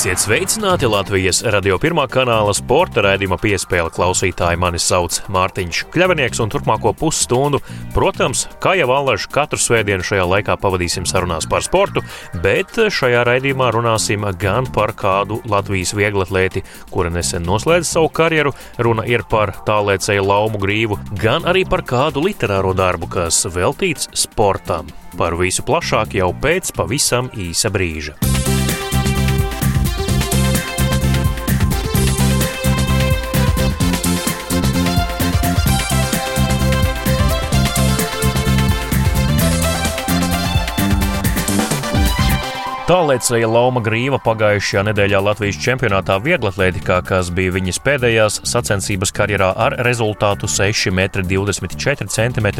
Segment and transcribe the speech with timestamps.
[0.00, 4.56] Esiet sveicināti Latvijas radio pirmā kanāla sporta raidījuma piespēle klausītāji.
[4.56, 7.60] Mani sauc Mārtiņš Kļavinieks, un turpmāko pusstundu,
[7.92, 12.00] protams, kā jau allaž katru svētdienu šajā laikā pavadīsim sarunās par sportu,
[12.40, 19.04] bet šajā raidījumā runāsim gan par kādu Latvijas vieglatlēti, kura nesen noslēdz savu karjeru, runa
[19.04, 24.88] ir par tālēcēju laumu grīvu, gan arī par kādu literāro darbu, kas veltīts sportam.
[25.20, 28.16] Par visu plašāk jau pēc pavisam īsa brīža.
[42.90, 49.76] Tālēcēja Lauma Grīva pagājušajā nedēļā Latvijas čempionātā vieglatlētikā, kas bija viņas pēdējās sacensības karjerā ar
[49.86, 52.50] rezultātu 6,24 m,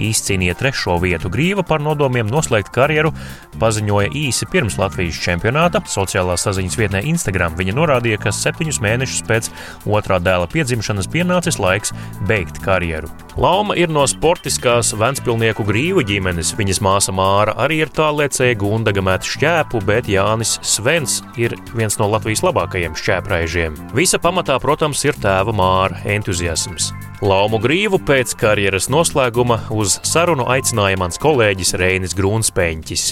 [0.00, 1.28] izcīnīja trešo vietu.
[1.28, 3.12] Grīva par nodomiem noslēgt karjeru
[3.60, 5.84] paziņoja īsi pirms Latvijas čempionāta.
[5.84, 9.50] Sociālā saziņas vietnē Instagram viņa norādīja, ka septiņus mēnešus pēc
[9.84, 11.92] otrā dēla piedzimšanas pienācis laiks
[12.24, 13.12] beigt karjeru.
[13.36, 16.56] Lauma ir no sportiskās Ventspilnieku grīvu ģimenes.
[16.56, 19.28] Viņas māsa Māra arī ir tālēcēja Gundaga met
[19.74, 23.74] šķēpu bet Jānis Svens ir viens no Latvijas labākajiem šķēpraižiem.
[23.94, 26.92] Visa pamatā, protams, ir tēva māra entuziasms.
[27.22, 33.04] Laumu grīvu pēc karjeras noslēguma uz sarunu aicināja mans kolēģis Reinis Grunspēņķis.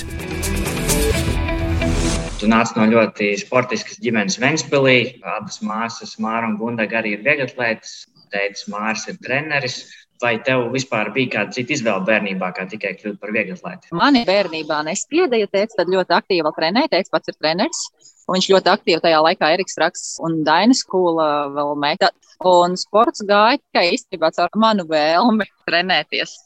[2.39, 5.23] Tu nāc no ļoti sportiskas ģimenes Ventspīlī.
[5.23, 8.07] Abas māsas, Māra un Gundaga, arī ir vieglatlētas.
[8.33, 9.83] Teicis, Mārs ir treneris.
[10.23, 13.91] Vai tev vispār bija kāda cita izvēle bērnībā, kā tikai kļūt par vieglatlēti?
[13.99, 17.83] Mani bērnībā nespieda, ja teica, tad ļoti aktīvi trenēja, teica, pats ir treneris.
[18.29, 22.13] Un viņš ļoti aktīvi tajā laikā Eriks Raksts un Dainis Kūla vēl meta.
[22.47, 26.37] Un sports gāja tikai īstenībā caur manu vēlmi trenēties.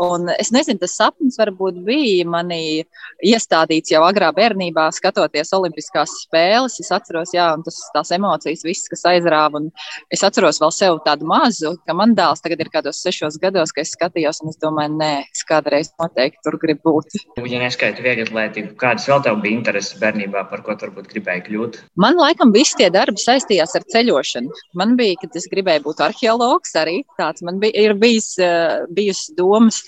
[0.00, 2.82] Un es nezinu, tas sapnis varbūt bija manī
[3.22, 6.80] iestādīts jau agrā bērnībā, skatoties Olimpiskās spēles.
[6.82, 9.60] Es atceros, jā, tas, tās emocijas, visas, kas aizrāva.
[9.60, 9.68] Un
[10.14, 13.84] es atceros vēl sev tādu mazu, ka man dēls tagad ir kādos sešos gados, ka
[13.84, 17.14] es skatījos, un es domāju, nē, es kādreiz noteikti tur gribu būt.
[17.38, 21.80] Ja neskaita vieglatlētību, kādas vēl tev bija intereses bērnībā, par ko tu varbūt gribēji kļūt?
[22.02, 24.62] Man laikam visi tie darbi saistījās ar ceļošanu.
[24.80, 27.44] Man bija, kad es gribēju būt arheologs arī tāds.
[27.46, 28.34] Man bija, ir bijis,
[28.94, 29.83] bijusi domas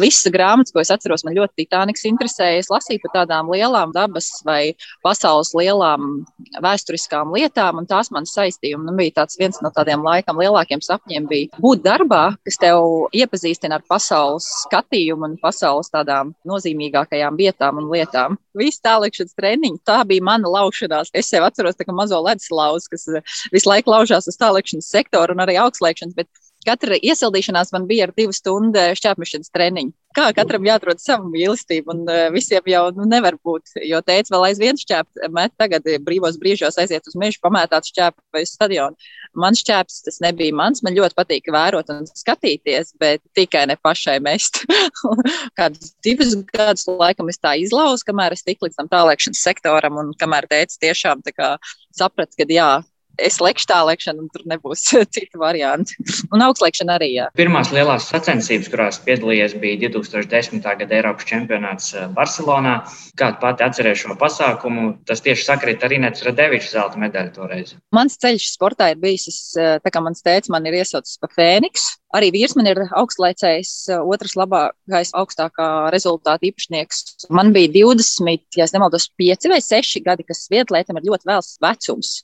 [0.00, 2.60] Visas grāmatas, ko es atceros, man ļoti Titaniks interesēja.
[2.62, 4.74] Es lasīju par tādām lielām dabas vai
[5.04, 6.22] pasaules lielām
[6.62, 8.78] vēsturiskām lietām, un tās man saistīja.
[8.80, 13.80] Man bija tāds viens no tādiem laikam lielākiem sapņiem bija būt darbā, kas tev iepazīstina
[13.80, 18.38] ar pasaules skatījumu un pasaules tādām nozīmīgākajām vietām un lietām.
[18.56, 21.12] Viss tālākšanas treniņš, tā bija mana laušanās.
[21.14, 23.06] Es sev atceros tā kā mazo ledus lauzu, kas
[23.54, 26.28] visu laiku laužās uz tālākšanas sektoru un arī augstslēgšanas, bet
[26.66, 29.94] Katra iesildīšanās man bija ar divu stundu šķērsmešanas treniņu.
[30.10, 33.76] Kā katram jāatrod savu mīlestību, un uh, visiem jau nu, nevar būt.
[33.86, 38.42] Jo teica, vēl aizvien šķērs, met tagad brīvos brīžos aiziet uz mežu, pamētāt šķēru vai
[38.48, 39.10] stadionu.
[39.38, 40.82] Man šķērs tas nebija mans.
[40.82, 44.64] Man ļoti patīk vērot un skatīties, bet tikai ne pašai mest.
[45.58, 50.10] Kādus divus gadus laikam es tā izlauzu, kamēr es tiku līdz tam tālēkšanas sektoram, un
[50.18, 51.22] kamēr teica tiešām
[51.94, 52.70] sapratu, ka jā,
[53.26, 55.96] es lekšu tā lekšanu, un tur nebūs citu variantu.
[56.32, 57.10] Un augstlēkšana arī.
[57.18, 57.28] Jā.
[57.38, 60.64] Pirmās lielās sacensības, kurās piedalījies, bija 2010.
[60.82, 62.80] gada Eiropas čempionāts eh, Barcelonā.
[63.20, 67.74] Kādu pati atcerēšu šo pasākumu, tas tieši sakrīt ar Inetu Radeviču zelta medaļu toreiz.
[67.96, 71.30] Mans ceļš sportā ir bijis, es, eh, tā kā mans tēvs man ir iesaucis pa
[71.36, 71.96] Fēniksu.
[72.10, 73.70] Arī vīrs man ir augstlēcējs,
[74.02, 77.28] otrs labākais augstākā rezultāta īpašnieks.
[77.30, 82.16] Man bija 20, ja nemaldos, 5 vai 6 gadi, kas vietlētam ir ļoti vēls vecums.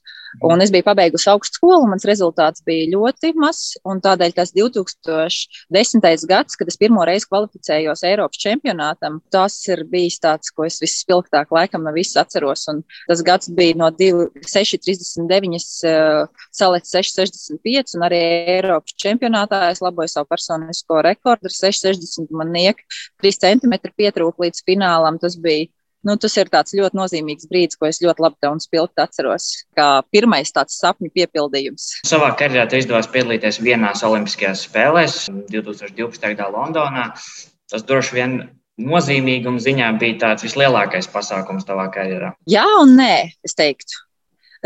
[0.44, 3.76] Un es biju pabeigusi augstskolu, mans rezultāts bija ļoti mazs.
[4.06, 6.26] Tādēļ tas 2010.
[6.30, 11.52] gads, kad es pirmo reizi kvalificējos Eiropas čempionātam, tas ir bijis tāds, ko es vispilgtāk
[11.54, 12.66] laikam no visas atceros.
[12.72, 15.60] Un tas gads bija no 6,39
[16.56, 18.20] salīdz 6,65 un arī
[18.56, 22.76] Eiropas čempionātā es laboju savu personisko rekordu ar 6,60 man niek
[23.22, 25.18] 3 cm pietrūk līdz finālam.
[25.22, 25.68] Tas bija
[26.06, 29.48] nu, tas ir tāds ļoti nozīmīgs brīdis, ko es ļoti labi un spilgti atceros.
[29.76, 31.88] Kā pirmais tāds sapņu piepildījums.
[32.06, 35.18] Savā karjerā tev izdevās piedalīties vienās Olimpiskajās spēlēs
[35.50, 36.32] 2012.
[36.32, 37.10] gadā Londonā.
[37.70, 38.38] Tas droši vien
[38.76, 42.34] nozīmīguma ziņā bija tāds vislielākais pasākums tavā karjerā.
[42.50, 43.14] Jā, un nē,
[43.46, 44.05] es teiktu.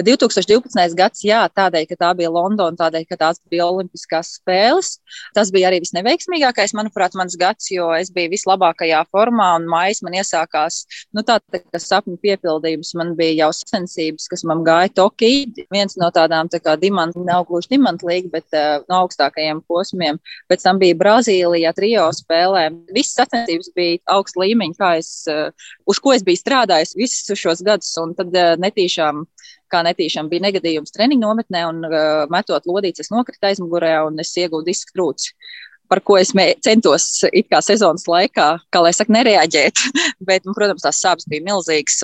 [0.06, 0.94] 2012.
[0.98, 4.96] gads, jā, tādēļ, ka tā bija Londona, tādēļ, ka tās bija Olimpiskās spēles.
[5.36, 10.16] Tas bija arī visneveiksmīgākais, manuprāt, mans gads, jo es biju vislabākajā formā un maijs man
[10.18, 10.82] iesākās,
[11.16, 12.92] nu tā, tā sapņu piepildījums.
[12.98, 15.66] Man bija jau sacensības, kas man gāja Tokijā.
[15.74, 20.20] Viens no tādām tā kā dimantu, nav gluži dimantu līga, bet uh, no augstākajiem posmiem.
[20.50, 22.68] Pēc tam bija Brazīlijā, trijo spēlē.
[22.94, 25.50] Visas sacensības bija augsta līmeņa, kā es, uh,
[25.90, 27.92] uz ko es biju strādājis visus šos gadus.
[28.02, 29.24] Un tad uh, netīšām
[29.70, 34.34] kā netīšām bija negadījums treniņu nometnē, un uh, metot lodītes, es nokritu aizmugurē un es
[34.36, 35.34] iegūstu disku trūci
[35.90, 36.30] par ko es
[36.64, 39.82] centos it kā sezonas laikā, kā lai saka, nereaģēt.
[40.28, 41.98] Bet, nu, protams, tās sāpes bija milzīgas.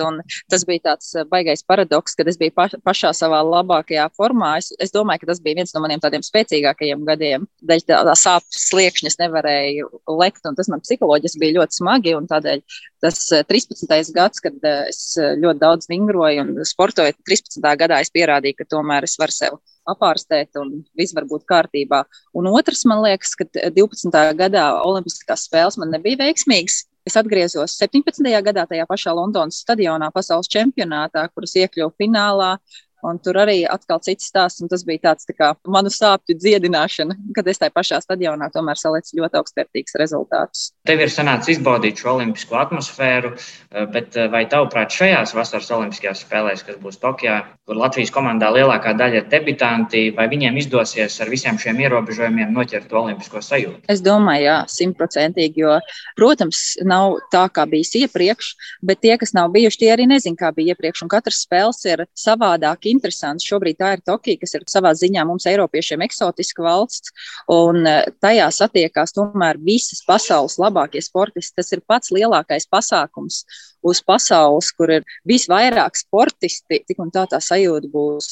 [0.51, 4.57] Tas bija tāds eh, baisais paradoks, kad es biju pa, pašā savā labākajā formā.
[4.59, 7.47] Es, es domāju, ka tas bija viens no maniem tādiem spēcīgākajiem gadiem.
[7.67, 9.89] Dēļ tā, tā sāpes sliekšņas nevarēju
[10.19, 12.17] lekt, un tas man psiholoģiski bija ļoti smagi.
[12.27, 12.65] Tādēļ
[13.05, 13.23] tas
[13.53, 13.87] 13.
[13.87, 17.63] Eh, gads, kad eh, es ļoti daudz vingroju un sportoju, 13.
[17.79, 22.03] gadā es pierādīju, ka tomēr es varu sevi apārstēt un viss var būt kārtībā.
[22.37, 24.11] Un otrs, man liekas, ka 12.
[24.39, 26.85] gadā Olimpiskās spēles man nebija veiksmīgas.
[27.07, 28.25] Es atgriezos 17.
[28.43, 32.57] gadā tajā pašā Londonas stadionā, pasaules čempionātā, kuras iekļuvu finālā.
[33.05, 37.13] Un tur arī atkal cits stāsts, un tas bija tāds tā kā manu sāpju dziedināšana,
[37.37, 40.63] kad es tajā pašā stadionā tomēr salicu ļoti augstvērtīgus rezultātus.
[40.89, 46.23] Tev ir sanācis izbaudīt šo olimpisko atmosfēru, eh, bet eh, vai tavuprāt šajās vasaras olimpiskajās
[46.25, 47.37] spēlēs, kas būs Tokijā,
[47.69, 52.97] kur Latvijas komandā lielākā daļa ir debitanti, vai viņiem izdosies ar visiem šiem ierobežojumiem noķert
[52.97, 53.85] olimpisko sajūtu?
[53.93, 55.77] Es domāju, jā, simtprocentīgi, jo,
[56.17, 58.51] protams, nav tā, kā bijis iepriekš,
[58.81, 62.07] bet tie, kas nav bijuši, tie arī nezin, kā bija iepriekš, un katrs spēles ir
[62.17, 63.45] savādāk interesants.
[63.47, 67.13] Šobrīd tā ir Tokija, kas ir savā ziņā mums, Eiropiešiem, eksotiska valsts,
[67.53, 71.55] un e, tajā satiekās tomēr visas pasaules labākie sportisti.
[71.57, 73.43] Tas ir pats lielākais pasākums
[73.87, 78.29] uz pasaules, kur ir visvairāk sportisti, tik un tā tā sajūta būs.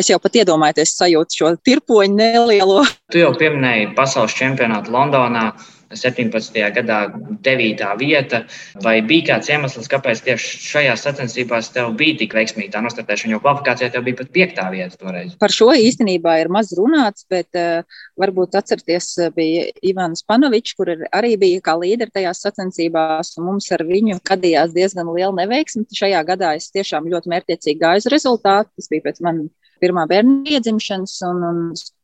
[0.00, 2.82] Es jau pat iedomājos, sajūtu šo tirpoņu nelielo.
[3.12, 5.50] Tu jau pieminēji pasaules čempionātu Londonā.
[5.90, 6.58] 17.
[6.74, 6.98] gadā
[7.46, 7.84] 9.
[8.00, 8.42] vieta.
[8.82, 13.42] Vai bija kāds iemesls, kāpēc tieši šajās sacensībās tev bija tik veiksmīga tā nostartēšana, jo
[13.44, 14.62] kvalifikācijā tev bija pat 5.
[14.74, 15.36] vieta toreiz?
[15.40, 21.34] Par šo īstenībā ir maz runāts, bet uh, varbūt atcerieties, bija Ivans Panovičs, kur arī
[21.40, 25.86] bija kā līderi tajās sacensībās, un mums ar viņu gadījās diezgan liela neveiksme.
[25.94, 28.72] Šajā gadā es tiešām ļoti mērķiecīgi gāju uz rezultātu.
[28.76, 31.58] Tas bija pēc manas pirmā bērna iedzimšanas, un, un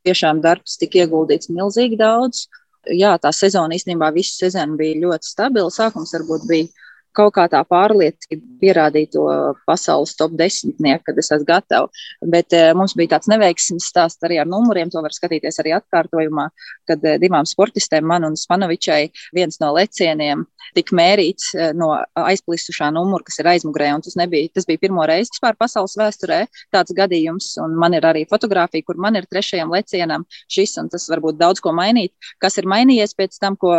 [0.07, 2.47] tiešām darbs tika ieguldīts milzīgi daudz
[2.91, 5.71] jā, tā sezona īstenībā visu sezonu bija ļoti stabila.
[5.71, 6.69] Sākums varbūt bija
[7.17, 9.27] kaut kā tā pārliecība pierādīt to
[9.69, 12.05] pasaules top desmitnieku, kad es esmu gatavs.
[12.35, 14.91] Bet e, mums bija tāds neveiksmes stāsts arī ar numuriem.
[14.93, 16.49] To var skatīties arī atkārtojumā,
[16.91, 19.03] kad e, divām sportistēm, man un Spanovičai,
[19.37, 23.91] viens no lecieniem tika mērīts e, no aizplisušā numura, kas ir aizmugurē.
[24.05, 26.43] Tas, nebija, tas bija pirmo reizi vispār pasaules vēsturē
[26.75, 27.53] tāds gadījums.
[27.63, 31.63] Un man ir arī fotografija, kur man ir trešajam lecienam šis, un tas varbūt daudz
[31.63, 32.15] ko mainīt.
[32.43, 33.75] Kas ir mainījies pēc tam, ko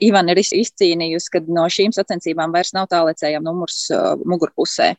[0.00, 4.92] Ivan ir izcīnījusi, kad no šīm sacensībām vairs nav tālēcējām numurs uh, mugurpusē.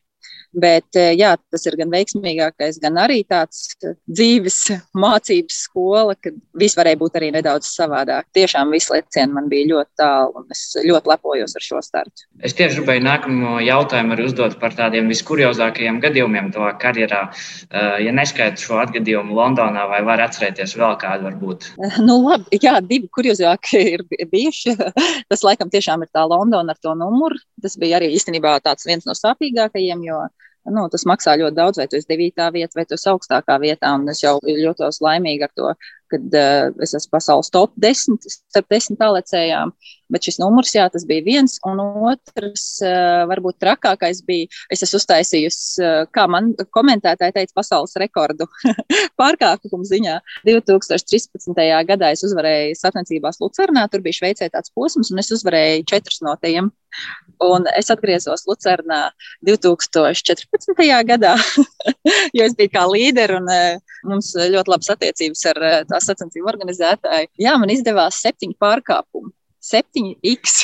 [0.58, 4.56] Bet eh, jā, tas ir gan veiksmīgākais, gan arī tāds eh, dzīves
[5.04, 8.26] mācības skola, kad viss varēja būt arī nedaudz savādāk.
[8.34, 12.26] Tiešām viss lecieni man bija ļoti tālu, un es ļoti lepojos ar šo startu.
[12.42, 17.22] Es tieši gribēju nākamo jautājumu uzdot par tādiem viskuriozākajiem gadījumiem tavā karjerā.
[17.28, 21.70] Eh, ja neskaitu šo atgadījumu Londonā, vai var atcerēties vēl kādu varbūt?
[22.02, 24.74] Nu, labi, jā, divi kuriozāki ir bijuši.
[25.30, 27.38] Tas laikam tiešām ir tā Londona ar to numuru.
[27.62, 30.26] Tas bija arī īstenībā tāds viens no sāpīgākajiem, jo
[30.74, 32.50] nu, tas maksā ļoti daudz, vai tu esi 9.
[32.56, 33.94] vietā, vai tu esi augstākā vietā.
[33.98, 35.74] Un es jau jūtos laimīgi ar to,
[36.12, 39.74] kad uh, es esmu pasaules top 10 starp 10 tālēcējām.
[40.08, 41.58] Bet šis numurs, jā, tas bija viens.
[41.68, 47.98] Un otrs, uh, varbūt trakākais bija, es esmu uztaisījusi, uh, kā man komentētāji teica, pasaules
[48.00, 48.48] rekordu
[49.20, 50.18] pārkāpumu ziņā.
[50.48, 51.52] 2013.
[51.92, 56.38] gadā es uzvarēju sacensībās Lucernā, tur bija Šveicē tāds posms, un es uzvarēju četrus no
[56.40, 56.72] tiem.
[57.44, 59.12] Un es atgriezos Lucernā
[59.46, 60.72] 2014.
[61.06, 61.36] gadā,
[62.38, 63.52] jo es biju kā līderi un
[64.08, 65.60] mums ļoti labas attiecības ar
[66.04, 67.32] sacensību organizētāju.
[67.42, 69.32] Jā, man izdevās septiņu pārkāpumu.
[69.68, 70.58] 7x.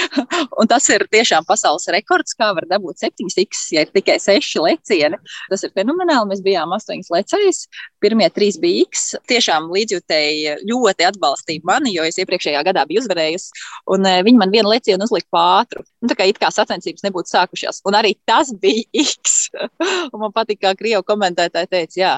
[0.60, 5.18] un tas ir tiešām pasaules rekords, kā var dabūt 7x, ja ir tikai 6 lecieni.
[5.50, 6.30] Tas ir fenomenāli.
[6.30, 7.64] Mēs bijām 8 lecējs.
[8.02, 9.14] Pirmie trīs bija X.
[9.30, 13.64] Tiešām līdzjutēji ļoti atbalstīja mani, jo es iepriekšējā gadā biju uzvarējusi.
[13.94, 15.84] Un uh, viņi man vienu lecienu uzlika pātru.
[16.00, 17.82] Nu, tā kā it kā sacensības nebūtu sākušās.
[17.88, 19.50] Un arī tas bija X.
[20.12, 22.12] un man patīk, kā Krievu komentētāji teica, jā,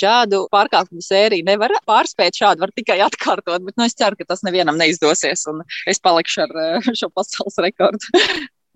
[0.00, 3.62] šādu pārkāpumu sēriju nevar pārspēt, šādu var tikai atkārtot.
[3.66, 5.46] Bet nu, es ceru, ka tas nevienam neizdosies.
[5.50, 8.22] Un es palikšu ar eh, šo pasaules rekordu.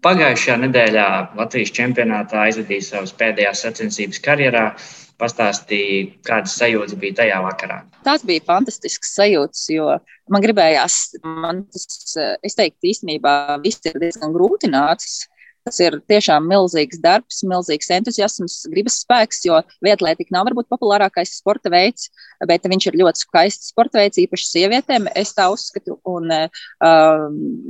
[0.04, 1.06] Pagājušajā nedēļā
[1.38, 4.68] Latvijas čempionātā aizvadīja savas pēdējās sacensības karjerā.
[5.14, 7.76] Pastāstīja, kādas sajūtas bija tajā vakarā.
[8.02, 9.92] Tas bija fantastisks sajūtas, jo
[10.28, 15.22] man gribējās, man tas, es teiktu, īstenībā viss ir diezgan grūti nācis
[15.64, 21.72] Tas ir tiešām milzīgs darbs, milzīgs entuziasms, gribas spēks, jo vietlētika nav varbūt populārākais sporta
[21.72, 22.10] veids,
[22.48, 25.08] bet viņš ir ļoti skaists sporta veids, īpaši sievietēm.
[25.18, 26.64] Es tā uzskatu, un uh,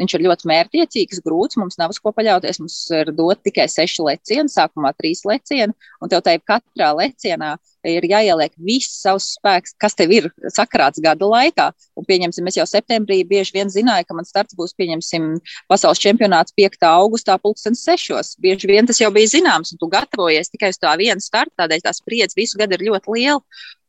[0.01, 1.59] viņš ir ļoti mērķiecīgs, grūts.
[1.61, 2.61] Mums nav uz ko paļauties.
[2.63, 7.55] Mums ir dot tikai seši lecieni, sākumā trīs lecieni, un tev tajā katrā lecienā
[7.89, 11.69] ir jāieliek viss savs spēks, kas tev ir sakrāts gada laikā.
[11.99, 15.35] Un, pieņemsim, es jau septembrī bieži vien zināju, ka man starts būs, pieņemsim,
[15.71, 16.81] pasaules čempionāts 5.
[16.89, 18.37] augustā, pulkstenis 6.
[18.45, 21.85] Bieži vien tas jau bija zināms, un tu gatavojies tikai uz tā vienu startu, tādēļ
[21.85, 23.43] tās spriedzes visu gadu ir ļoti liela.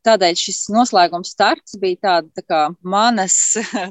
[0.06, 3.36] Tādēļ šis noslēguma starts bija tāda tā kā manas,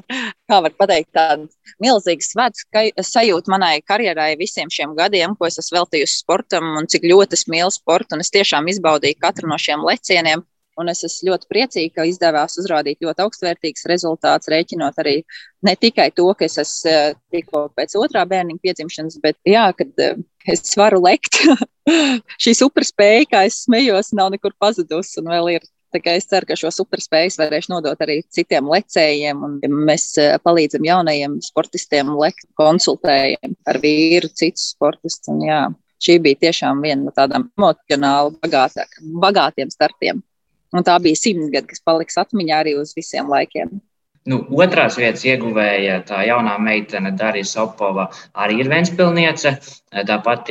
[0.48, 1.44] kā var teikt, tāda
[1.82, 7.04] milzīga svētku sajūta manai karjerai visiem šiem gadiem, ko es esmu veltījusi sportam un cik
[7.10, 8.16] ļoti es mīlu sportu.
[8.16, 10.44] Un es tiešām izbaudīju katru no šiem lecieniem.
[10.76, 15.14] Un es esmu ļoti priecīga, ka izdevās uzrādīt ļoti augstvērtīgus rezultātus, rēķinot arī
[15.64, 20.04] ne tikai to, ka es esmu eh, tikko pēc otrā bērniņa piedzimšanas, bet jā, kad
[20.04, 20.20] eh,
[20.52, 21.40] es varu lekt.
[22.44, 25.64] Šī superspēja, kā es smējos, nav nekur pazudusi un vēl ir
[25.94, 31.38] Es ceru, ka šo superspējas varēšu nodot arī citiem lecējiem, un mēs eh, palīdzam jaunajiem
[31.44, 35.32] sportistiem, lekt, konsultējam ar vīru, citus sportistus.
[35.46, 35.62] Jā,
[36.02, 38.36] šī bija tiešām viena no tādām emocionāli
[39.22, 40.20] bagātiem startiem.
[40.76, 43.78] Un tā bija simtgade, kas paliks atmiņā arī uz visiem laikiem.
[44.26, 49.52] Nu, otrās vietas ieguvēja tā jaunā meitene Darija Sopova, arī ir Vēnspilniece.
[50.08, 50.50] Tāpat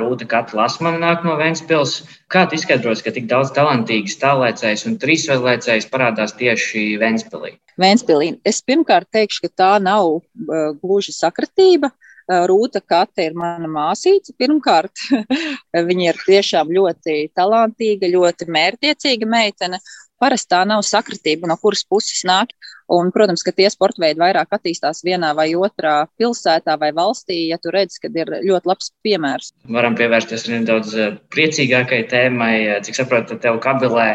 [0.00, 2.00] Rūta Katra Lasmana nāk no Vēnspils.
[2.32, 7.54] Kā tu izskaidros, ka tik daudz talantīgas tālēcējas un trīsveidlēcējas parādās tieši Vēnspilī?
[7.80, 8.32] Vēnspilī.
[8.46, 11.94] Es pirmkārt teikšu, ka tā nav uh, gluži sakratība.
[12.24, 14.32] Rūta Kate ir mana māsīca.
[14.40, 14.96] Pirmkārt,
[15.90, 19.80] viņa ir tiešām ļoti talantīga, ļoti mērķiecīga meitene.
[20.22, 22.54] Parasti tā nav sakritība, no kuras puses nāk.
[22.92, 27.56] Un, protams, ka tie sporta veidi vairāk attīstās vienā vai otrā pilsētā vai valstī, ja
[27.58, 29.52] tu redz, ka ir ļoti labs piemērs.
[29.72, 32.54] Varam pievērsties nedaudz eh, priecīgākai tēmai.
[32.68, 34.08] Eh, cik saprotu, tev kabilē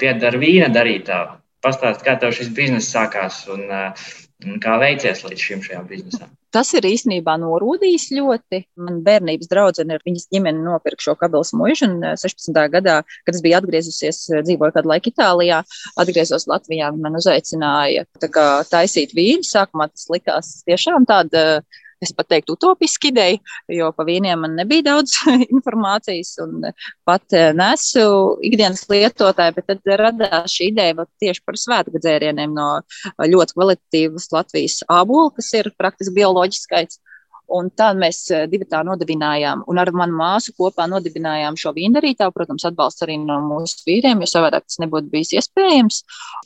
[0.00, 1.36] pieder vīna darītājā.
[1.62, 4.08] Pastāst, kā tev šis bizness sākās un, eh,
[4.44, 6.32] un kā veicies līdz šim šajā biznesam.
[6.54, 8.62] Tas ir īstenībā norūdījis ļoti.
[8.80, 12.52] Man bērnības draudzene ar viņas ģimeni nopirka šo kabelas muižu, un 16.
[12.52, 15.62] Eh, gadā, kad es biju atgriezusies, eh, dzīvoju kādu laiku Itālijā,
[16.00, 19.44] atgriezos Latvijā, man uzaicināja kā, taisīt vīnu.
[19.44, 21.62] Sākumā tas likās tiešām tāda
[22.02, 23.38] es pat teiktu, utopiski ideja,
[23.72, 25.16] jo par vīniem man nebija daudz
[25.56, 26.68] informācijas, un
[27.08, 28.06] pat eh, nesu
[28.46, 32.68] ikdienas lietotāju, bet tad radās šī ideja tieši par svētku dzērieniem no
[33.20, 37.00] ļoti kvalitatīvas Latvijas ābola, kas ir praktiski bioloģiskais.
[37.46, 42.34] Un tā mēs eh, divi tā nodibinājām, un ar manu māsu kopā nodibinājām šo vīndarītāju.
[42.34, 46.00] Protams, atbalsts arī no mūsu vīriem, jo savādāk tas nebūtu bijis iespējams.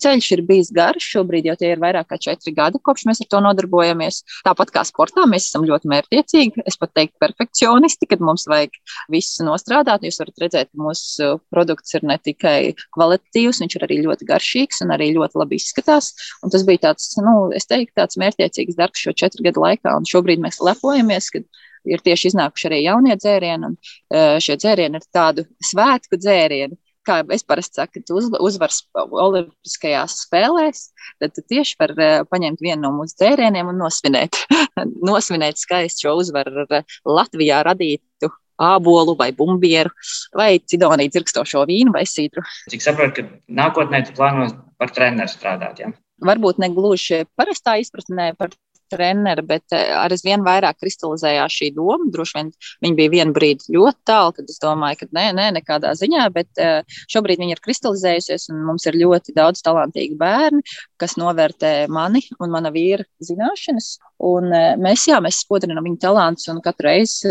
[0.05, 3.31] Ceļš ir bijis garš, šobrīd jau tie ir vairāk kā četri gadi, kopš mēs ar
[3.33, 4.21] to nodarbojamies.
[4.45, 8.77] Tāpat kā sportā, mēs esam ļoti mērķiecīgi, es pat teiktu, perfekcionisti, kad mums vajag
[9.13, 10.05] visu nostrādāt.
[10.05, 14.85] Jūs varat redzēt, ka mūsu produkts ir ne tikai kvalitatīvs, viņš ir arī ļoti garšīgs
[14.85, 16.13] un arī ļoti labi izskatās.
[16.45, 20.09] Un tas bija tāds, nu, es teiktu, tāds mērķiecīgs darbs šo četru gadu laikā, un
[20.09, 21.43] šobrīd mēs lepojam lepojamies, ka
[21.89, 26.79] ir tieši iznākuši arī jaunie dzērieni, un e, šie dzērieni ir tādu svētku dzērieni.
[27.09, 30.91] Kā es parasti saku, kad uz, uzvaras Olimpiskajās spēlēs,
[31.23, 34.37] tad tieši var e, paņemt vienu no mūsu dzērieniem un nosvinēt,
[35.11, 38.29] nosvinēt skaistu šo uzvaru ar Latvijā radītu
[38.61, 39.89] ābolu vai bumbieru
[40.37, 42.45] vai cidoniju dzirkstošo vīnu vai sīdru.
[42.69, 45.95] Cik saprotu, ka nākotnē tu plāno par treneru strādāt, ja?
[46.21, 48.53] Varbūt ne gluži parastā izpratnē par
[48.91, 52.11] treneri, bet eh, ar vien vairāk kristalizējās šī doma.
[52.13, 52.53] Droši vien
[52.85, 56.63] viņa bija vienu brīdi ļoti tālu, kad es domāju, ka nē, nē, nekādā ziņā, bet
[56.63, 60.63] eh, šobrīd viņa ir kristalizējusies un mums ir ļoti daudz talantīgu bērnu,
[61.01, 63.97] kas novērtē mani un mana vīra zināšanas.
[64.31, 67.31] Un eh, mēs, jā, mēs spodrinām viņu talantus un katru reizi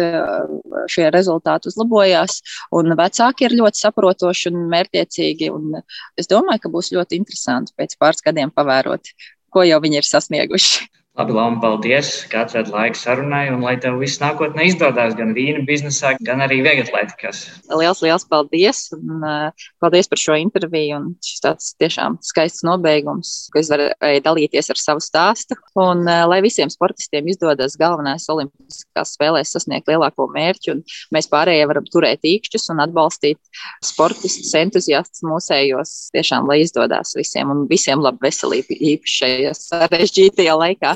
[0.90, 2.40] šie rezultāti uzlabojās.
[2.76, 5.50] Un vecāki ir ļoti saprotoši un mērķiecīgi.
[5.54, 5.82] Un
[6.20, 9.14] es domāju, ka būs ļoti interesanti pēc pāris gadiem pavērot,
[9.54, 10.90] ko jau viņi ir sasnieguši.
[11.18, 15.66] Labi, Lama, paldies, ka atradi laiku sarunai, un lai tev viss nākotnē izdodas gan vīna
[15.68, 17.42] biznesā, gan arī vieglatlētikas.
[17.76, 18.86] Liels, liels paldies!
[18.96, 21.02] Un, uh, paldies par šo interviju.
[21.26, 25.58] Šis tāds tiešām skaists nobeigums, ka es varēju dalīties ar savu stāstu.
[25.82, 30.86] Un uh, lai visiem sportistiem izdodas galvenais olimpiskās spēlēs sasniegt lielāko mērķi, un
[31.16, 33.42] mēs pārējie varam turēt īkšķus un atbalstīt
[33.84, 35.98] sportistus, entuziastus mūsējos.
[36.16, 40.96] Tiešām, lai izdodas visiem un visiem labu veselību īpaši šajā sarežģītajā laikā.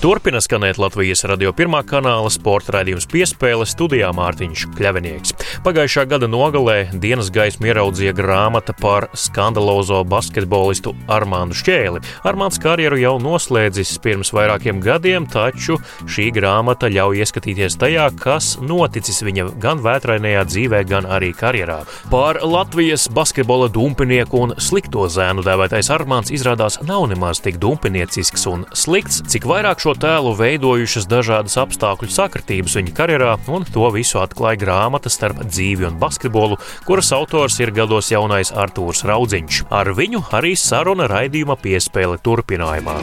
[0.00, 5.34] Turpina skanēt Latvijas radio pirmā kanāla sporta raidījums piespēle studijā Mārtiņš Kļavinieks.
[5.60, 12.00] Pagājušā gada nogalē dienas gaismu ieraudzīja grāmata par skandalozo basketbolistu Armānu Šķēli.
[12.24, 15.76] Armāns karjeru jau noslēdzis pirms vairākiem gadiem, taču
[16.08, 21.82] šī grāmata ļauj ieskatīties tajā, kas noticis viņa gan vētrainajā dzīvē, gan arī karjerā.
[22.08, 28.64] Par Latvijas basketbola dumpinieku un slikto zēnu dēvētais Armāns izrādās nav nemaz tik dumpiniecisks un
[28.72, 34.20] slikts, cik vairāk šo šo tēlu veidojušas dažādas apstākļu sakritības viņa karjerā, un to visu
[34.22, 39.64] atklāja grāmata starp dzīvi un basketbolu, kuras autors ir gados jaunais Artūrs Raudziņš.
[39.70, 43.00] Ar viņu arī saruna raidījuma piespēle turpinājumā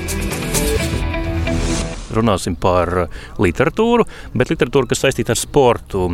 [2.16, 3.08] runāsim par
[3.42, 6.08] literatūru, bet literatūru, kas saistīta ar sportu.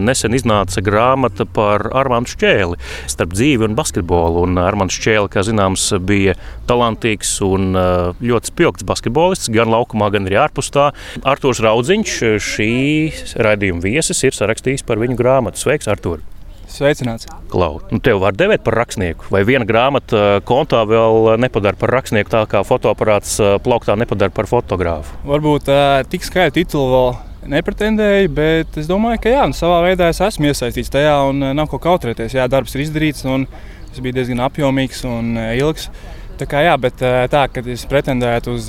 [0.00, 2.80] Nesen iznāca grāmata par Armānu Šķēli
[3.10, 4.44] starp dzīvi un basketbolu.
[4.46, 6.36] Un Armāns Šķēli, kā zināms, bija
[6.70, 10.90] talantīgs un uh, ļoti spilgts basketbolists gan laukumā, gan arī ārpus tā.
[11.26, 12.18] Artūrs Raudziņš,
[12.50, 12.72] šī
[13.40, 15.60] raidījuma viesis, ir sarakstījis par viņu grāmatu.
[15.60, 16.22] Sveiks, Artūr!
[16.70, 17.26] Sveicināts.
[17.50, 21.92] Klau, nu tev var devēt par rakstnieku, vai viena grāmata uh, kontā vēl nepadara par
[21.96, 25.18] rakstnieku, tā kā fotoaparāts uh, plauktā nepadara par fotogrāfu?
[25.26, 27.10] Varbūt uh, tik skaļu titulu vēl
[27.50, 31.68] nepretendēju, bet es domāju, ka jā, nu, savā veidā es esmu iesaistīts tajā un nav
[31.72, 32.38] ko kautrēties.
[32.38, 33.48] Jā, darbs ir izdarīts un
[33.90, 35.88] tas bija diezgan apjomīgs un ilgs.
[36.40, 38.68] Tā kā jā, bet tā, ka es pretendētu uz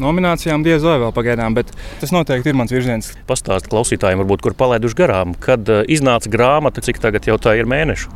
[0.00, 3.12] nominācijām diez vai vēl pagaidām, bet tas noteikti ir mans virziens.
[3.28, 7.70] Pastāstiet klausītājiem, varbūt, kur palaiduši garām, kad eh, iznāca grāmata, cik tagad jau tā ir
[7.70, 8.12] mēnešu.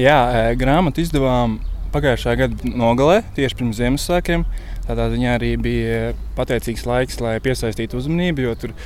[0.00, 1.58] Jā, eh, grāmatu izdevām
[1.94, 4.44] pagājušā gada nogalē, tieši pirms Ziemassvētkiem.
[4.86, 8.76] Tādā ziņā arī bija pateicīgs laiks, lai piesaistītu uzmanību, jo tur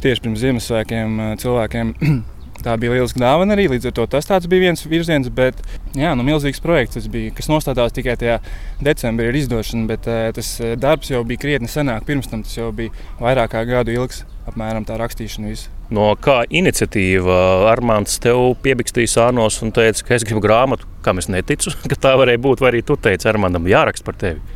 [0.00, 1.94] tieši pirms Ziemassvētkiem eh, cilvēkiem
[2.64, 3.66] Tā bija lieliska dāvana arī.
[3.70, 5.58] Līdz ar to tas bija viens virziens, bet
[5.96, 8.38] jā, nu, milzīgs projekts tas bija, kas nostājās tikai tajā
[8.84, 9.86] decembrī ar izdošanu.
[9.90, 10.08] Bet
[10.38, 12.06] tas darbs jau bija krietni senāk.
[12.08, 14.24] Pirms tam tas jau bija vairāk kā gadu ilgs.
[14.46, 15.72] Apmēram tā rakstīšana visu.
[15.90, 17.38] No kā iniciatīva
[17.72, 22.14] Armāns tev piebikstīja sānos un teica, ka es gribu grāmatu, kam es neticu, ka tā
[22.18, 22.62] varēja būt.
[22.62, 24.55] Vai arī tu teici, Armānam, jāraksta par tevi?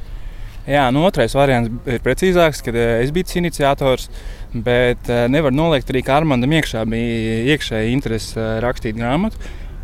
[0.69, 4.11] Jā, nu, otrais variants ir precīzāks, kad eh, es biju iniciators.
[4.53, 9.41] Bet eh, nevar noliegt arī, ka Armandam iekšā bija iekšēji interese eh, rakstīt grāmatu.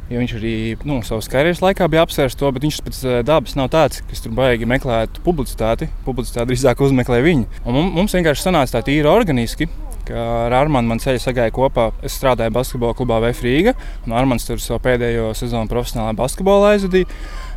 [0.07, 3.73] Jo viņš arī nu, savas karjeras laikā bija apsvērts to, bet viņš pēc dabas nav
[3.73, 5.89] tāds, kas tur baigi meklēt publicitāti.
[6.07, 7.49] Publicitāti drīzāk uzmeklē viņu.
[7.67, 9.67] Un mums vienkārši sanāca tā tīri organiski.
[10.15, 11.91] Ar Armānu man ceļā sagāja kopā.
[12.07, 13.75] Es strādāju basketbola klubā Vēfrīga,
[14.07, 17.11] un Armāns tur savu pēdējo sezonu profesionālā basketbolā aizvadīja.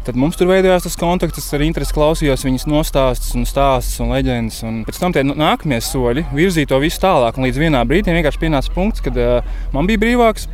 [0.08, 4.62] Tad mums tur veidojās tas kontakts, ar interesi klausījos viņas nostāstus un stāstus un leģendas.
[4.66, 7.38] Un pēc tam tie nākamie soļi virzīja to visu tālāk.
[7.38, 9.44] Līdz vienā brīdim vienkārši pienāca punkts, kad uh,
[9.76, 10.48] man bija brīvāks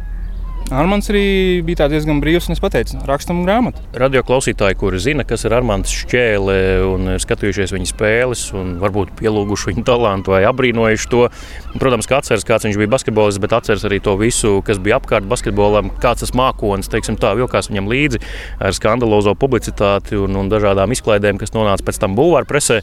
[0.74, 3.84] Armāns arī bija diezgan brīvs, un es pateicu, rakstam grāmatu.
[3.94, 6.56] Radio klausītāji, kuri zina, kas ir Armāns Šķēle,
[6.90, 11.28] un ir skatījušies viņa spēles, un varbūt pielūguši viņa talantu vai apbrīnojuši to.
[11.78, 15.30] Protams, ka atceras, kāds viņš bija basketbolists, bet atceras arī to visu, kas bija apkārt
[15.30, 18.24] basketbolam, kāds tas mākonis, teiksim tā, vilkās viņam līdzi
[18.58, 22.82] ar skandalozo publicitāti un, un dažādām izklaidēm, kas nonāca pēc tam bulvāra presē.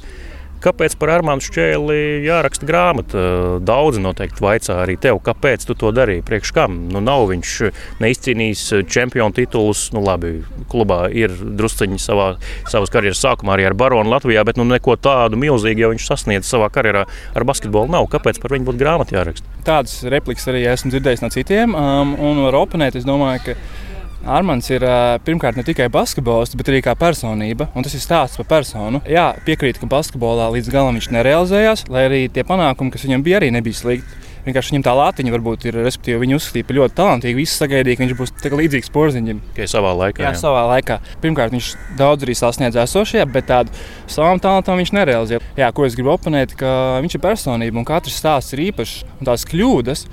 [0.62, 3.22] Kāpēc par Armānu Šķēli jāraksta grāmata?
[3.66, 6.22] Daudzi noteikti vaicā arī tev, kāpēc tu to darīji.
[6.26, 6.76] Priekš kam?
[6.92, 7.54] Nu, nav viņš
[8.02, 9.88] neizcīnījis čempionu titulus.
[9.96, 10.36] Nu, labi,
[10.70, 12.28] klubā ir drusciņi savā,
[12.70, 16.46] savas karjeras sākumā arī ar Baronu Latvijā, bet nu, neko tādu milzīgu jau viņš sasniedz
[16.46, 18.06] savā karjerā ar basketbolu nav.
[18.12, 19.62] Kāpēc par viņu būtu grāmata jāraksta?
[19.66, 23.02] Tādas replikas arī esmu dzirdējis no citiem, um, un var oponēt.
[23.02, 23.91] Es domāju, ka
[24.22, 24.84] Armāns ir
[25.26, 27.66] pirmkārt ne tikai basketbolists, bet arī kā personība.
[27.74, 29.02] Un tas ir stāsts par personu.
[29.10, 33.40] Jā, piekrītu, ka basketbolā līdz galam viņš nerealizējās, lai arī tie panākumi, kas viņam bija,
[33.40, 34.20] arī nebija slikti.
[34.42, 37.38] Vienkārši viņam tā lātiņa varbūt ir, respektīvi, viņu uzskatīja par ļoti talantīgu.
[37.38, 39.42] Visi sagaidīja, ka viņš būs līdzīgs porziņam.
[39.54, 40.24] Tikai savā laikā.
[40.24, 40.96] Jā, jā, savā laikā.
[41.22, 43.70] Pirmkārt, viņš daudz arī sasniedz esošajā, bet tādu
[44.10, 45.46] savam talantam viņš nerealizēja.
[45.62, 49.30] Jā, ko es gribu oponēt, ka viņš ir personība un katrs stāsts ir īpašs un
[49.30, 50.08] tās kļūdas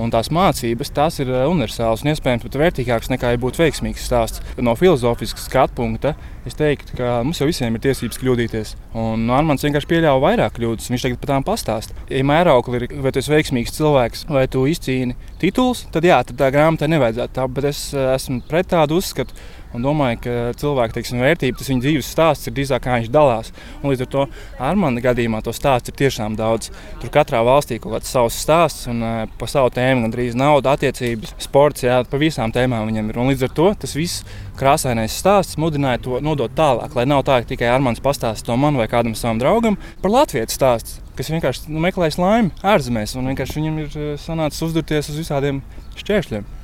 [0.00, 4.06] Un tās mācības, tās ir eh, universālas un iespējams pat vērtīgākas nekā ja būtu veiksmīgs
[4.08, 4.42] stāsts.
[4.58, 8.74] No filozofiskas skatu punkta es teiktu, ka mums jau visiem ir tiesības kļūdīties.
[9.00, 10.90] Un Armāns vienkārši pieļāva vairāk kļūdas.
[10.92, 11.96] Viņš tagad par tām pastāsta.
[12.10, 16.40] Ja mēraukli ir, vai tu esi veiksmīgs cilvēks, vai tu izcīni titulus, tad jā, tad
[16.42, 17.46] tā grāmatā nevajadzētu tā.
[17.54, 19.38] Bet es eh, esmu pret tādu uzskatu.
[19.74, 23.50] Un domāju, ka cilvēka teiksim, vērtība, tas viņa dzīves stāsts ir drīzāk kā viņš dalās.
[23.82, 24.26] Un līdz ar to
[24.62, 26.70] Armāna gadījumā to stāstu ir tiešām daudz.
[27.02, 30.76] Tur katrā valstī ir kaut kāds savs stāsts un uh, pa savu tēmu, gandrīz nauda,
[30.78, 33.18] attiecības, sports, jā, pa visām tēmām viņam ir.
[33.18, 34.22] Un līdz ar to tas viss
[34.60, 38.78] krāsainais stāsts mudināja to nodot tālāk, lai nav tā, ka tikai Armāns pastāsta to man
[38.78, 43.96] vai kādam savam draugam par Latvijas stāstu kas vienkārši nu, meklēs laimi ārzemēs, viņam ir
[44.18, 45.62] sanācis uzdurties uz visādiem
[46.00, 46.63] šķēršļiem.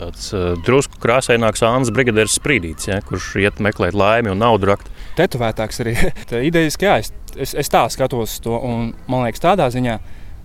[0.00, 4.88] Tāds uh, drusku krāsaināks Anna Brigadieris Sprīdīts, ja, kurš iet meklēt laimi un naudu rakt.
[5.18, 5.92] Tetovētāks arī.
[6.50, 9.98] Idejiski, jā, es, es, es tā skatos to, un man liekas, tādā ziņā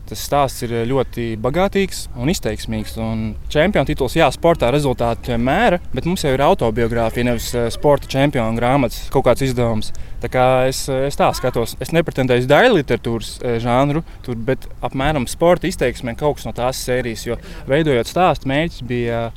[0.10, 2.96] tas stāsts ir ļoti bagātīgs un izteiksmīgs.
[3.02, 8.60] Un čempionu tituls, jā, sportā rezultāti mēra, bet mums jau ir autobiogrāfija, nevis sporta čempionu
[8.60, 9.92] grāmatas kaut kāds izdevums.
[10.24, 15.28] Tā kā es, es tā skatos, es nepretendēju uz daļu literatūras žanru, tur, bet apmēram
[15.30, 17.38] sporta izteiksmē kaut kas no tās sērijas, jo
[17.70, 19.28] veidojot stāstu, mērķis bija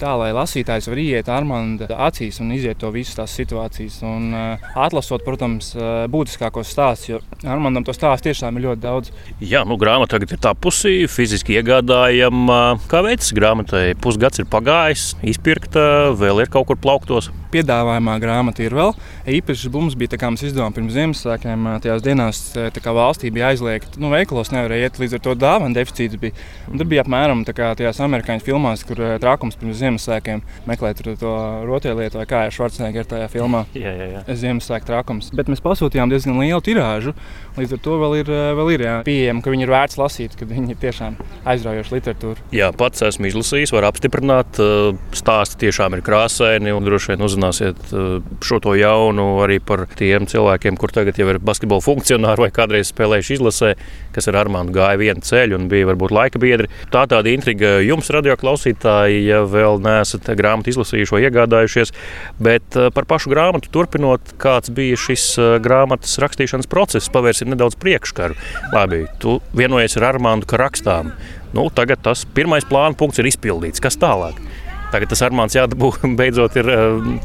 [0.00, 3.98] tā, lai lasītājs var ieiet Armānda acīs un iziet to visas tās situācijas.
[4.06, 9.12] Un, uh, atlasot, protams, uh, būtiskākos stāstus, jo Armāndam to stāstu tiešām ir ļoti daudz.
[9.40, 12.60] Jā, nu, grāmata tagad ir tapusi, fiziski iegādājama.
[12.90, 13.88] Kā veids grāmatai?
[14.02, 17.30] Pusgads ir pagājis, izpirkta, vēl ir kaut kur plauktos.
[17.56, 18.90] Piedāvājumā grāmata ir vēl.
[19.38, 22.40] Īpaši mums bija tā, kā mēs izdevām pirms Ziemassvētkiem, tajās dienās
[22.84, 23.96] kā valstī bija aizliegta.
[24.02, 26.36] Nu, veikalos nevarēja iet, līdz ar to dāvana deficīts bija.
[26.68, 31.32] Un tur bija apmēram tā kā tajās amerikāņu filmās, kur trākums pirms Ziemassvētkiem meklēt to
[31.70, 33.64] rotaļlietu, vai kā ir Schwarzenegger tajā filmā.
[33.72, 34.24] jā, jā, jā.
[34.44, 35.32] Ziemassvētku trākums.
[35.36, 37.16] Bet mēs pasūtījām diezgan lielu tirāžu.
[37.56, 40.74] Līdz ar to vēl ir, vēl ir pieejama, ka viņi ir vērts lasīt, kad viņi
[40.74, 41.14] ir tiešām
[41.48, 42.42] aizraujoši literatūra.
[42.52, 44.58] Jā, pats esmu izlasījis, var apstiprināt.
[45.16, 47.80] Stāsti tiešām ir krāsaini un droši vien uzzināsiet
[48.44, 52.90] šo to jaunu arī par tiem cilvēkiem, kur tagad jau ir basketbola funkcionāri vai kādreiz
[52.92, 53.72] spēlējuši izlasē,
[54.12, 56.68] kas ar Armānu gāja vienu ceļu un bija varbūt laika biedri.
[56.92, 61.94] Tā tāda intriga jums, radio klausītāji, ja vēl neesat grāmatu izlasījuši vai iegādājušies.
[62.36, 65.26] Bet par pašu grāmatu turpinot, kāds bija šis
[65.64, 68.36] grāmatas rakstīšanas process, pavērsim nedaudz priekškaru.
[68.74, 71.14] Labi, tu vienojies ar Armānu, ka rakstām.
[71.56, 73.82] Nu, tagad tas pirmais plāna punkts ir izpildīts.
[73.82, 74.38] Kas tālāk?
[74.92, 76.70] Tagad tas armāns jādabū beidzot ir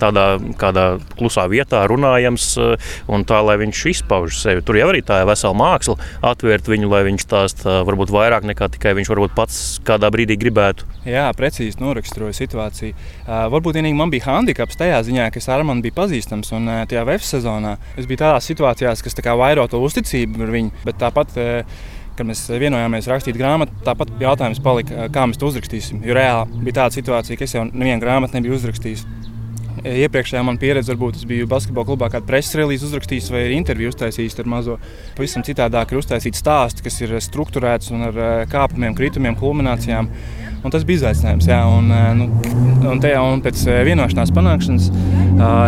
[0.02, 0.26] tādā
[0.60, 0.86] kādā
[1.17, 2.47] klusā vietā, runājams,
[3.12, 4.63] un tā, lai viņš izpauž sevi.
[4.65, 5.97] Tur jau arī tā ir vesela māksla,
[6.32, 10.89] atvērt viņu, lai viņš stāsta varbūt vairāk nekā tikai viņš varbūt pats kādā brīdī gribētu.
[11.06, 12.97] Jā, precīzi noraksturoju situāciju.
[13.28, 17.06] Varbūt vienīgi man bija handikaps tajā ziņā, ka es ar mani biju pazīstams, un tajā
[17.08, 21.41] VF sezonā es biju tādās situācijās, kas tā vairo to uzticību ar viņu, bet tāpat.
[22.17, 26.04] Kad mēs vienojāmies rakstīt grāmatu, tāpat jautājums palika, kā mēs to uzrakstīsim.
[26.06, 29.06] Jo reāli bija tāda situācija, ka es jau nevienu grāmatu nebiju uzrakstījis.
[29.82, 34.38] Iepriekšējā man pieredze, varbūt es biju basketbola klubā, kādu preses relīzi uzrakstījis vai interviju uztaisījis
[34.43, 34.76] ar mazo.
[35.17, 38.19] Pavisam citādāk ir uztaisīts stāsts, kas ir strukturēts un ar
[38.52, 40.12] kāpumiem, kritumiem, kulminācijām.
[40.62, 41.47] Un tas bija izaicinājums.
[41.50, 42.28] Jā, un, nu,
[42.91, 44.91] un, tajā, un pēc vienošanās panākšanas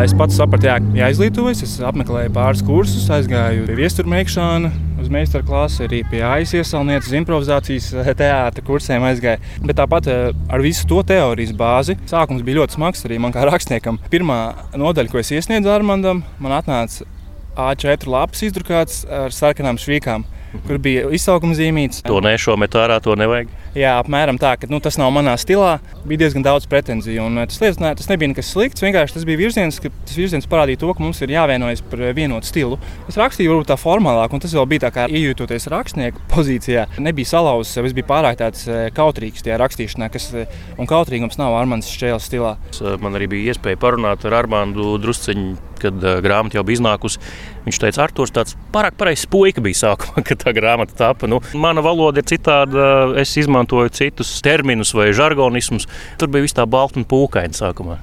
[0.04, 1.64] es pats sapratu, jā, jāizglītojas.
[1.66, 4.70] Es apmeklēju pāris kursus, aizgāju pie viesturmēkšana,
[5.04, 7.90] uz meistara klasi, arī pie AIS iesaulnieces improvizācijas
[8.20, 9.42] teātra kursiem aizgāju.
[9.64, 14.00] Bet tāpat ar visu to teorijas bāzi sākums bija ļoti smags arī man kā rakstniekam.
[14.14, 14.40] Pirmā
[14.80, 17.08] nodaļa, ko es iesniedzu Armandam, man atnāca
[17.54, 20.26] A4 lapas izdrukāts ar sarkanām švīkām
[20.68, 22.04] kur bija izsaukuma zīmītes.
[22.08, 23.52] To nešomet ārā, to nevajag.
[23.74, 25.80] Jā, apmēram tā, ka nu, tas nav manā stilā.
[26.06, 27.26] Bija diezgan daudz pretenziju.
[27.26, 28.84] Un, tas, lietas, ne, tas nebija nekas slikts.
[28.86, 32.50] Vienkārši tas bija virziens, ka tas virziens parādīja to, ka mums ir jāvienojas par vienotu
[32.50, 32.78] stilu.
[33.10, 36.86] Es rakstīju varbūt tā formālāk, un tas vēl bija tā kā iejūtoties rakstnieku pozīcijā.
[37.02, 40.30] Nebija salauzis es biju pārāk tāds kautrīgs tajā rakstīšanā, kas
[40.78, 42.56] un kautrīgums nav Armāns Šķēles stilā.
[43.02, 47.22] Man arī bija iespēja parunāt ar Armāndu drusciņu, kad uh, grāmata jau bija iznākusi.
[47.68, 51.30] Viņš teica, Arthurs, tāds pārāk pareizs puika bija sākumā, kad tā grāmata tapa.
[51.30, 52.88] Nu, mana valoda ir citāda,
[53.22, 55.90] es izmantoju citus terminus vai žargonismus.
[56.22, 58.00] Tur bija viss tā balta un pūkaina sākumā.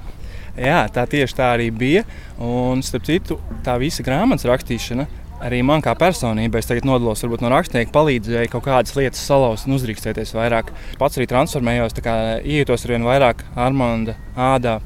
[0.59, 2.03] Jā, tā tieši tā arī bija.
[2.41, 5.07] Un, starp citu, tā visa grāmatas rakstīšana
[5.41, 9.67] arī man kā personībai, es tagad nodalos varbūt, no rakstnieka, palīdzēja kaut kādas lietas salauzt
[9.67, 10.71] un uzrīkstēties vairāk.
[11.01, 11.97] Pats arī transformējos,
[12.45, 14.79] ietos ar vien vairāk Armānda ādā.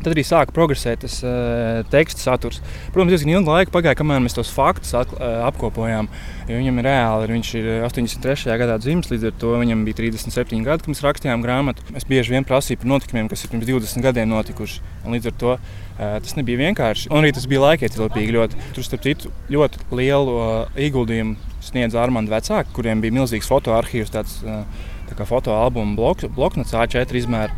[0.00, 2.62] Tad arī sāka progresēt tas uh, teksta saturs.
[2.94, 6.08] Protams, diezgan ilgu laiku pagāja, kamēr mēs tos faktus at, uh, apkopojām.
[6.48, 8.56] Viņam ir reāli, viņš ir 83.
[8.62, 11.84] gadā dzimis, līdz ar to viņam bija 37 gadi, kad mēs rakstījām grāmatu.
[11.92, 14.80] Es bieži vien prasīju par notikumiem, kas ir pirms 20 gadiem notikuši.
[15.04, 15.60] Un līdz ar to uh,
[16.00, 17.12] tas nebija vienkārši.
[17.12, 18.36] Un arī tas bija laikietilpīgi.
[18.38, 18.64] Ļoti.
[18.76, 24.40] Tur, starp citu, ļoti lielu uh, ieguldījumu sniedz Armāns vecāki, kuriem bija milzīgs fotoarchīvs, tāds
[25.10, 27.52] tā kā fotoalbuma blok, bloknots A4 izmēra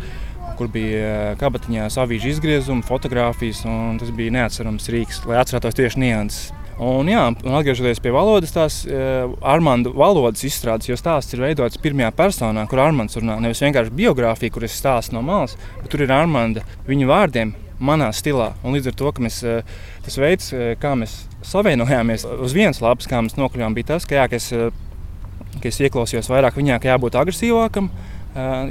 [0.59, 3.62] kur bija kabatiņā savīžu izgriezumi, fotografijas.
[4.01, 6.51] Tas bija neatcerams rīks, lai atcerētos tieši nianses.
[6.83, 11.79] Un, jā, un atgriežoties pie valodas, tās uh, Armāņa valodas izstrādes, jo stāsts ir veidots
[11.79, 13.37] pirmajā personā, kur Armāns runā.
[13.45, 17.55] Nevis vienkārši biogrāfija, kur es stāstu no malas, bet tur ir Armāņa viņa vārdiem.
[17.83, 18.53] manā stilā.
[18.62, 19.41] Un līdz ar to, mēs,
[20.07, 24.29] tas veids, kā mēs savienojāmies uz vienas lapas, kā mēs nokļuvām, bija tas, ka, jā,
[24.31, 24.51] ka, es,
[25.59, 27.91] ka es ieklausījos vairāk viņā, ka jābūt agresīvākam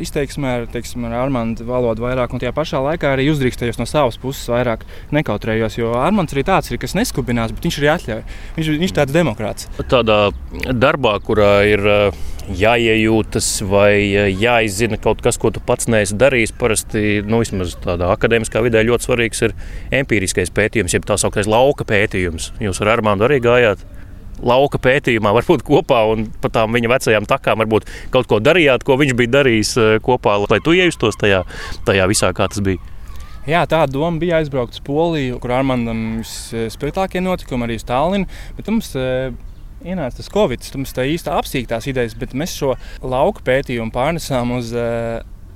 [0.02, 4.18] izteiksmē, ar, teiksim, ar Armānu valodu vairāk, un tajā pašā laikā arī uzdrīkstējos no savas
[4.22, 5.78] puses vairāk nekautrējos.
[5.78, 8.24] Jo Armāns arī tāds ir, kas neskubinās, bet viņš arī atļauj.
[8.58, 9.70] Viņš, viņš ir tāds demokrāts.
[9.92, 10.20] Tādā
[10.74, 11.86] darbā, kurā ir
[12.58, 13.94] jāiejūtas vai
[14.34, 19.08] jāizzina kaut kas, ko tu pats neesi darījis, parasti nu, vismaz tādā akadēmiskā vidē ļoti
[19.08, 19.56] svarīgs ir
[20.02, 22.52] empiriskais pētījums, jeb tā sauktais lauka pētījums.
[22.64, 23.86] Jūs ar Armānu arī gājāt?
[24.46, 28.98] Lauka pētījumā, varbūt kopā un pa tām viņa vecajām takām, varbūt kaut ko darījāt, ko
[29.02, 31.44] viņš bija darījis eh, kopā, lai tu iejustos tajā,
[31.88, 32.82] tajā visā, kā tas bija.
[33.50, 38.28] Jā, tā doma bija aizbraukt uz Poliju, kur Armandam visspilgtākie notikumi, arī uz Tallinu.
[38.54, 39.06] Bet mums e,
[39.82, 44.70] ienāca tas Covid, mums tā īsti apsīktās idejas, bet mēs šo lauka pētījumu pārnesām uz
[44.78, 44.86] e,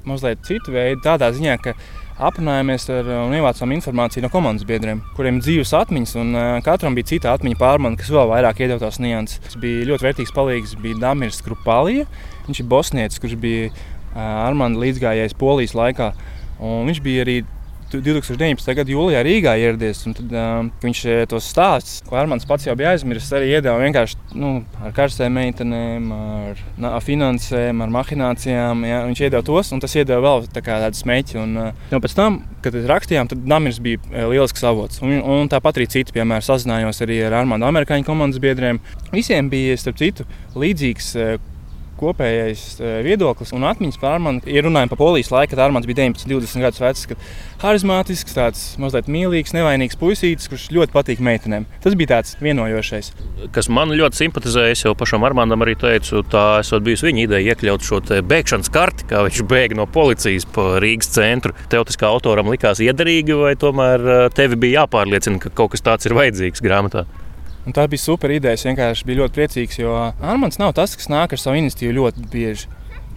[0.09, 1.75] mazliet citu veidu, tādā ziņā, ka
[2.15, 6.95] aprunājāmies ar un ievācām informāciju no komandas biedriem, kuriem ir dzīves atmiņas, un uh, katram
[6.95, 9.41] bija cita atmiņa pārmaiņa, kas vēl vairāk iedeva tās nianses.
[9.43, 12.07] Tas bija ļoti vērtīgs palīgs, bija Damirs Krupalija.
[12.47, 16.13] Viņš ir bosnietis, kurš bija uh, Armāna līdzgājējs Polijas laikā.
[16.63, 17.41] Un viņš bija arī
[18.03, 18.73] 2019.
[18.77, 20.03] gada jūlijā Rīgā ieradies.
[20.05, 24.51] Tad, uh, viņš tos stāstus, ko Armāns pats jau bija aizmirsis, arī iedeva vienkārši nu,
[24.83, 28.85] ar karstēm meitenēm, ar, ar finansēm, ar mahinācijām.
[28.89, 31.39] Ja, viņš iedeva tos, un tas iedeva vēl tā tādu smēķi.
[31.41, 35.01] Un, uh, pēc tam, kad rakstījām, tad Damirs bija lielisks avots.
[35.05, 38.83] Un, un tāpat arī citi, piemēram, sazinājos arī ar Armānu amerikāņu komandas biedriem.
[39.15, 41.11] Visiem bija, starp citu, līdzīgs.
[41.19, 41.51] Uh,
[42.05, 44.43] kopējais eh, viedoklis un atmiņas par Armānu.
[44.49, 47.25] Ja runājam par polijas laiku, kad Armāns bija 19, 20 gadus vecs, kad
[47.63, 51.67] harizmātisks, tāds mazliet mīlīgs, nevainīgs puisītis, kurš ļoti patīk meitenēm.
[51.83, 53.11] Tas bija tāds vienojošais.
[53.55, 57.55] Kas man ļoti simpatizēja, es jau pašam Armānam arī teicu, tā esot bijusi viņa ideja
[57.55, 61.55] iekļaut šo bēgšanas karti, kā viņš bēg no policijas pa Rīgas centru.
[61.71, 65.85] Tev tas kā autoram likās iederīgi, vai tomēr eh, tevi bija jāpārliecina, ka kaut kas
[65.85, 67.07] tāds ir vajadzīgs grāmatā?
[67.65, 68.57] Un tā bija super ideja.
[68.57, 72.27] Es vienkārši biju ļoti priecīgs, jo Armāns nav tas, kas nāk ar savu iniciatīvu ļoti
[72.33, 72.69] bieži.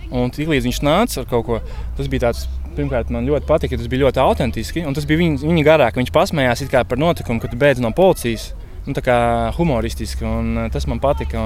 [0.08, 1.60] Un tiklīdz viņš nāca ar kaut ko,
[1.98, 2.46] tas bija tāds.
[2.78, 4.84] Pirmkārt, man ļoti patika, ka tas bija ļoti autentiski.
[4.86, 8.52] Un tas bija viņa, viņa garā, ka viņš pasmējās par notikumu, kad beidz no policijas.
[8.86, 9.16] Nu, tā kā
[9.56, 11.42] humoristiski, un uh, tas man patika.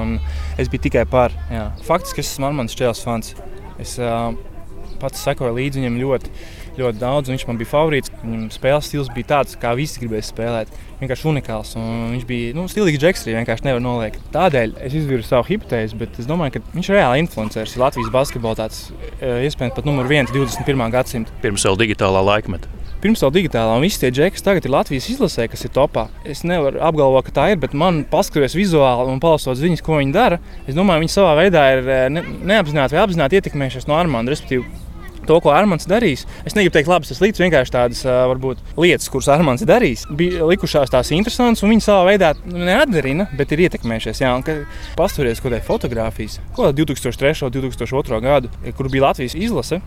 [0.60, 1.32] Es biju tikai par.
[1.50, 1.70] Jā.
[1.86, 3.32] Faktiski es esmu Armāns Čēlis fans.
[3.80, 4.34] Es uh,
[5.00, 6.34] pats sekoju līdzi viņam ļoti
[6.78, 7.32] ļoti daudz.
[7.32, 8.12] Viņš man bija favorīts.
[8.22, 10.74] Viņam spēles stils bija tāds, kā visi gribēja spēlēt.
[11.02, 11.72] Vienkārši unikāls.
[11.80, 14.20] Un viņš bija nu, stilīgs džeks, arī vienkārši nevar noliekt.
[14.34, 17.78] Tādēļ es izvirzu savu hipotēzi, bet es domāju, ka viņš ir reāli influenceris.
[17.80, 18.84] Latvijas basketbolā tāds
[19.18, 20.86] e, iespējams pat numur viens 21.
[20.94, 21.34] gadsimta.
[21.42, 25.48] Pirms vēl digitālā laikmeta pirms tam digitālā, un visi tie džeki tagad ir Latvijas izlasē,
[25.50, 26.06] kas ir topā.
[26.28, 30.14] Es nevaru apgalvot, ka tā ir, bet man paskatoties vizuāli un palasot ziņas, ko viņi
[30.14, 30.38] dara,
[30.70, 34.30] es domāju, viņi savā veidā ir e, ne, neapzināti vai apzināti ietekmējušies no Armāna.
[34.30, 34.81] Respektīvi,
[35.28, 36.24] to, ko Armāns darīs.
[36.46, 40.48] Es negribu teikt, labi, tas līdz vienkārši tādas varbūt, lietas, kuras Armāns ir darījis, bija
[40.48, 44.24] likušās tās interesantas, un viņi savā veidā neatdarina, bet ir ietekmējušies.
[44.24, 44.34] Jā,
[44.98, 47.46] Pastāvēs kaut kādā fotografijas, ko 2003.
[47.46, 48.20] un 2002.
[48.24, 49.82] gadu, kur bija Latvijas izlase.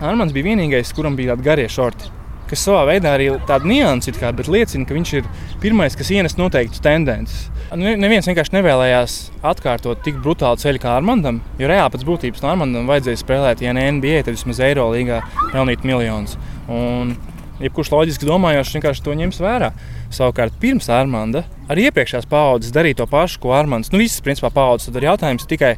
[0.00, 4.50] Armāns bija vienīgais, kuram bija tādi garie šorti kas savā veidā arī tāda nianses, bet
[4.50, 5.28] liecina, ka viņš ir
[5.62, 7.50] pirmais, kas ienes noteiktas tendences.
[7.74, 9.18] Neviens vienkārši nevēlējās
[9.50, 13.74] atkārtot tik brutālu ceļu kā Armandam, jo reāli pēc būtības no Armandam vajadzēja spēlēt, ja
[13.74, 16.36] ne NBA, tad vismaz Eirolīgā pelnīt miljonus.
[16.70, 17.16] Un,
[17.62, 19.70] jebkurš loģiski domājošs vienkārši to ņems vērā.
[20.14, 23.92] Savukārt, pirms Armanda arī iepriekšējās paudzes darīja to pašu, ko Armands.
[23.92, 24.90] Nu, visas, principā, paudzes.
[24.90, 25.74] Tad ir jautājums tikai,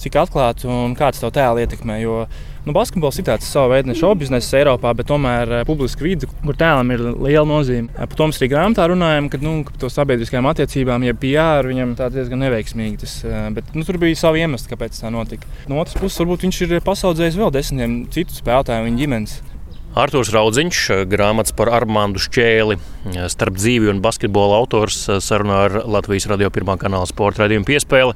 [0.00, 2.00] cik atklāti un kāds to tēlu ietekmē.
[2.02, 2.24] Jo
[2.66, 6.28] Nu, basketbols ir tāds savs veids, ne šovu biznesa Eiropā, bet tomēr uh, publiska vide,
[6.42, 7.88] kur tēlam ir liela nozīme.
[7.94, 11.94] Uh, par to mēs arī grāmatā runājam, ka nu, to sabiedriskajām attiecībām, ja PR viņam
[11.96, 13.00] tā diezgan neveiksmīgi.
[13.00, 15.48] Tas, uh, bet, nu, tur bija savi iemesli, kāpēc tā notika.
[15.72, 19.38] No otras puses, varbūt viņš ir pasaudzējis vēl desmitiem citu spēlētāju viņa ģimenes.
[19.98, 22.76] Arthurs Raudziņš, grāmatas par Armānu Šķēli,
[23.32, 28.14] starp dzīvi un basketbola autors, sarunā ar Latvijas radio pirmā kanāla sporta raidījumu piespēli.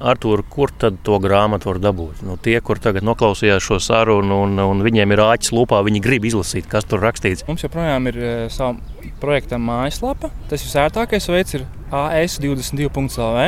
[0.00, 2.20] Artur, kur tad to grāmatu var dabūt?
[2.26, 6.26] Nu, tie, kur tagad noklausījās šo sarunu, un, un viņiem ir āķis lūpā, viņi grib
[6.28, 7.46] izlasīt, kas tur rakstīts.
[7.48, 8.76] Mums joprojām ir uh, sava
[9.22, 10.30] projekta mājaslapa.
[10.50, 11.64] Tas visērtākais veids ir
[11.96, 13.44] AS22.CLV,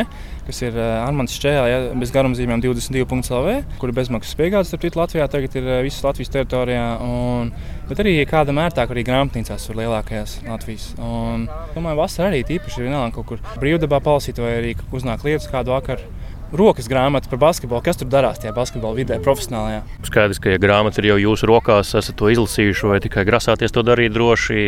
[0.46, 5.26] kas ir uh, Armāns Čēlā, ja, bez garumzīmēm 22.CLV, kur ir bezmaksas piegādes citu Latvijā,
[5.28, 6.86] tagad ir uh, visas Latvijas teritorijā.
[7.04, 7.52] Un,
[7.90, 10.94] bet arī kādam ērtāk arī grāmatnīcās ir lielākajās Latvijas.
[10.96, 11.44] Un,
[11.76, 15.76] domāju, vasarā arī tīpaši ir vienalga kaut kur brīvdabā palasīt vai arī uznāk lietas kādu
[15.76, 16.17] vakaru
[16.52, 17.82] rokas grāmata par basketbolu.
[17.84, 19.82] Kas tur darās tajā basketbola vidē, profesionālajā?
[20.08, 23.84] Skaidrs, ka, ja grāmata ir jau jūsu rokās, esat to izlasījuši vai tikai grasāties to
[23.86, 24.62] darīt droši,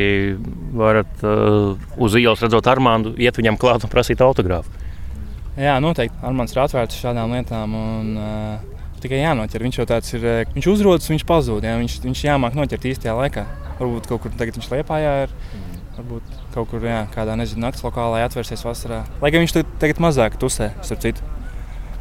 [0.76, 4.72] varat uh, uz ielas redzot Armānu, iet viņam klāt un prasīt autogrāfu.
[5.60, 6.16] Jā, noteikti.
[6.24, 7.74] Armāns ir atvērts šādām lietām.
[7.76, 9.64] Un, uh, tikai jānoķer.
[9.66, 11.66] Viņš jau tāds ir, uh, viņš uzrodas, viņš pazūd.
[11.66, 13.44] Jā, viņš, viņš jāmāk noķert īstajā laikā.
[13.80, 15.34] Varbūt kaut kur tagad viņš liepājā ir.
[15.98, 19.02] Varbūt kaut kur jā, kādā nezinu, naktas lokālā atvērsies vasarā.
[19.20, 21.39] Lai gan viņš tagad mazāk tusē, starp citu.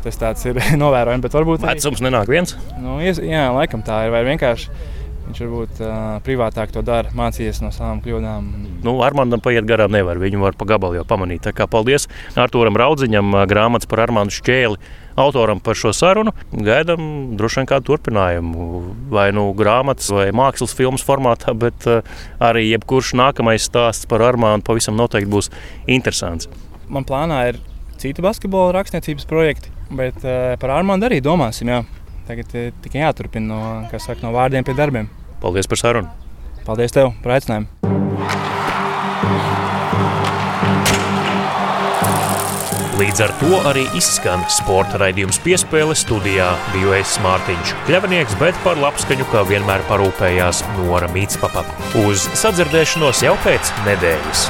[0.03, 1.65] Tas tāds ir novērojams, bet varbūt.
[1.67, 2.55] Vecums nenāk viens?
[2.79, 4.15] Nu, jā, laikam tā ir.
[4.15, 4.71] Vai vienkārši
[5.29, 8.47] Viņš varbūt uh, privātāk to dara, mācījies no savām kļūdām.
[8.81, 10.17] Nu, Armānam paiet garām nevar.
[10.17, 11.43] Viņu var pa gabalu jau pamanīt.
[11.45, 14.81] Tā kā paldies Arturam Raudziņam, grāmatas par Armānu Šķēli.
[15.21, 18.71] Autoram par šo sarunu gaidām droši vien kādu turpinājumu.
[19.13, 22.01] Vai nu grāmatas, vai mākslas filmas formātā, bet uh,
[22.41, 25.53] arī jebkurš nākamais stāsts par Armānu pavisam noteikti būs
[25.85, 26.49] interesants.
[26.89, 27.62] Man plānā ir
[28.01, 31.71] citi basketbola rakstniecības projekti, bet uh, par Armānu arī domāsim.
[31.71, 31.84] Jā.
[32.30, 32.52] Tagad
[32.84, 33.62] tikai jāturpina no,
[33.97, 35.10] saka, no vārdiem pie darbiem.
[35.41, 36.12] Paldies par sarunu.
[36.67, 37.80] Paldies tev par aicinājumu.
[42.99, 48.82] Līdz ar to arī izskan sporta raidījums piespēle studijā biju es Mārtiņš Kļavnieks, bet par
[48.82, 51.63] labskaņu kā vienmēr parūpējās Nora Mītspapa.
[52.04, 54.43] Uz sadzirdēšanos jau pēc nedēļas!